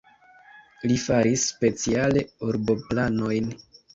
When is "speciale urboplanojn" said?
1.51-3.55